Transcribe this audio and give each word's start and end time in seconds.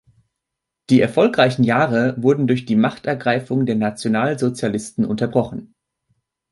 Die 0.89 0.99
erfolgreichen 0.99 1.63
Jahre 1.63 2.15
wurden 2.17 2.47
durch 2.47 2.65
die 2.65 2.75
„Machtergreifung“ 2.75 3.67
der 3.67 3.75
Nationalsozialisten 3.75 5.05
unterbrochen. 5.05 5.75